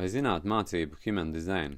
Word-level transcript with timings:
Vai 0.00 0.06
zināt 0.08 0.46
mācību 0.48 0.96
human 1.04 1.28
design? 1.34 1.74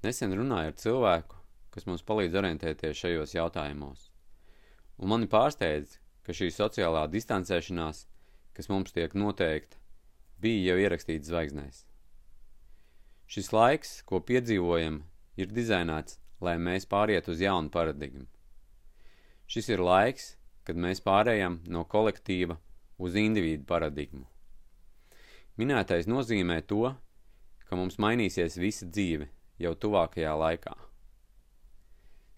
Nesen 0.00 0.32
runāju 0.32 0.70
ar 0.70 0.76
cilvēku, 0.80 1.36
kas 1.74 1.84
mums 1.84 2.04
palīdz 2.08 2.38
orientēties 2.40 2.96
šajos 2.96 3.34
jautājumos. 3.34 4.06
Un 4.96 5.12
mani 5.12 5.28
pārsteidz, 5.28 5.98
ka 6.24 6.32
šī 6.32 6.48
sociālā 6.56 7.02
distancēšanās, 7.12 8.00
kas 8.56 8.72
mums 8.72 8.96
tiek 8.96 9.12
noteikta, 9.12 9.76
bija 10.40 10.70
jau 10.70 10.78
ierakstīts 10.86 11.28
zvaigznēs. 11.28 11.84
Šis 13.28 13.52
laiks, 13.52 13.94
ko 14.08 14.24
piedzīvojam, 14.32 15.02
ir 15.36 15.52
dizainēts, 15.52 16.22
lai 16.40 16.56
mēs 16.56 16.88
pāriet 16.88 17.28
uz 17.28 17.44
jaunu 17.44 17.68
paradigmu. 17.68 18.24
Šis 19.44 19.74
ir 19.76 19.84
laiks, 19.84 20.38
kad 20.64 20.80
mēs 20.80 21.04
pārējām 21.04 21.66
no 21.68 21.84
kolektīva 21.84 22.56
uz 22.96 23.20
individu 23.28 23.68
paradigmu. 23.68 24.24
Minētais 25.60 26.08
nozīmē 26.08 26.62
to, 26.64 26.94
ka 27.68 27.76
mums 27.76 27.98
mainīsies 28.00 28.56
visa 28.60 28.86
dzīve 28.88 29.28
jau 29.60 29.74
tuvākajā 29.76 30.32
laikā. 30.40 30.72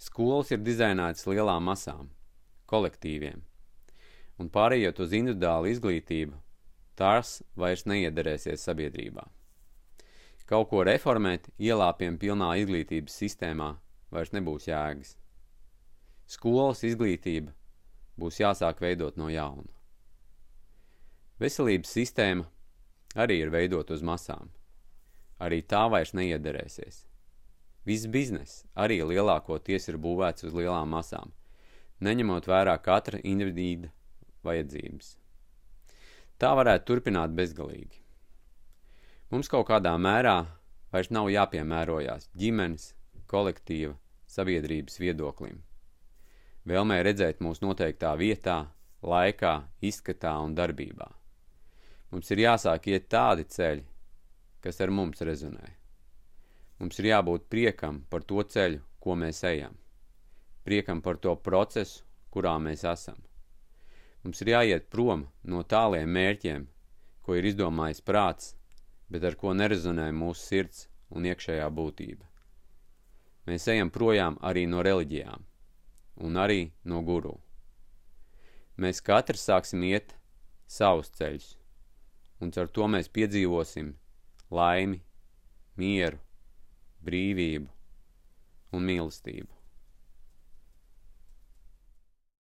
Skolas 0.03 0.51
ir 0.51 0.65
dizainētas 0.67 1.29
lielām 1.31 1.63
masām, 1.71 2.09
kolektīviem, 2.71 3.39
un 4.43 4.51
pārējot 4.51 5.05
uz 5.05 5.15
individuālu 5.15 5.71
izglītību, 5.71 6.35
tās 6.99 7.39
vairs 7.57 7.87
neiederēsies 7.87 8.67
sabiedrībā. 8.67 9.25
Kaut 10.51 10.69
ko 10.73 10.83
reformēt 10.85 11.49
ielāpiem 11.57 12.19
pilnā 12.21 12.51
izglītības 12.61 13.15
sistēmā 13.23 13.71
vairs 14.13 14.35
nebūs 14.35 14.67
jēgas. 14.69 15.15
Skolas 16.29 16.83
izglītība 16.85 17.55
būs 18.21 18.43
jāsāk 18.43 18.83
veidot 18.83 19.17
no 19.17 19.31
jauna. 19.33 19.71
Veselības 21.41 21.95
sistēma 21.97 22.45
arī 23.15 23.41
ir 23.43 23.51
veidot 23.55 23.91
uz 23.95 24.03
masām. 24.03 24.51
Arī 25.43 25.63
tā 25.63 25.87
vairs 25.91 26.15
neiederēsies. 26.15 27.05
Viss 27.85 28.09
biznes 28.09 28.63
arī 28.75 29.03
lielākoties 29.05 29.91
ir 29.91 29.99
būvēts 30.01 30.47
uz 30.49 30.55
lielām 30.57 30.95
masām, 30.95 31.35
neņemot 32.01 32.49
vērā 32.49 32.79
katra 32.81 33.21
individīda 33.21 33.91
vajadzības. 34.45 35.17
Tā 36.41 36.55
varētu 36.57 36.89
turpināt 36.89 37.35
bezgalīgi. 37.37 38.01
Mums 39.31 39.51
kaut 39.53 39.69
kādā 39.69 39.93
mērā 39.99 40.39
vairs 40.95 41.11
nav 41.11 41.29
jāpiemērojās 41.33 42.31
ģimenes, 42.39 42.93
kolektīva, 43.31 43.95
sabiedrības 44.31 44.99
viedoklim. 45.03 45.61
Vēlmē 46.65 47.03
redzēt 47.05 47.43
mūs 47.45 47.61
noteiktā 47.61 48.15
vietā, 48.17 48.71
laikā, 49.05 49.55
izskatā 49.85 50.33
un 50.41 50.55
darbībā. 50.57 51.11
Mums 52.15 52.31
ir 52.31 52.45
jāsāk 52.45 52.85
iet 52.93 53.09
tādi 53.11 53.43
ceļi, 53.51 53.83
kas 54.63 54.77
ar 54.85 54.91
mums 54.95 55.19
rezonē. 55.27 55.73
Mums 56.79 57.01
ir 57.03 57.09
jābūt 57.09 57.49
priekam 57.51 58.05
par 58.07 58.23
to 58.23 58.39
ceļu, 58.55 58.79
ko 59.03 59.17
mēs 59.19 59.41
ejam, 59.49 59.75
priekam 60.63 61.01
par 61.03 61.19
to 61.19 61.33
procesu, 61.35 62.05
kurā 62.31 62.53
mēs 62.63 62.85
esam. 62.87 63.19
Mums 64.23 64.45
ir 64.45 64.53
jāiet 64.53 64.87
prom 64.95 65.25
no 65.43 65.65
tāliem 65.67 66.15
mērķiem, 66.15 66.69
ko 67.27 67.35
ir 67.35 67.51
izdomājis 67.51 68.05
prāts, 68.07 68.55
bet 69.11 69.27
ar 69.27 69.35
ko 69.35 69.51
nerezonē 69.59 70.07
mūsu 70.15 70.47
sirds 70.53 70.87
un 71.11 71.27
iekšējā 71.27 71.67
būtība. 71.81 72.31
Mēs 73.51 73.67
ejam 73.75 73.91
projām 73.91 74.39
arī 74.39 74.69
no 74.71 74.87
reliģijām 74.87 75.43
un 76.23 76.39
arī 76.47 76.71
no 76.87 77.03
guru. 77.03 77.35
Mēs 78.79 79.03
katrs 79.03 79.51
sāksim 79.51 79.83
iet 79.91 80.15
savus 80.71 81.11
ceļus, 81.19 81.57
un 82.45 82.53
ar 82.61 82.69
to 82.77 82.87
mēs 82.91 83.11
piedzīvosim 83.17 83.95
laimi, 84.55 85.01
mieru, 85.81 86.21
brīvību 87.05 88.77
un 88.77 88.89
mīlestību. 88.91 89.64